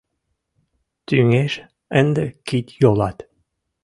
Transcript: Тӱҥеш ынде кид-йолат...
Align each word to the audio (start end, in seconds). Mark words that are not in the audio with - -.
Тӱҥеш 1.07 1.53
ынде 1.99 2.25
кид-йолат... 2.47 3.17